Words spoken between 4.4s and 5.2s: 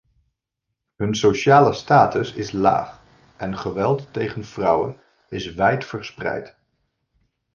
vrouwen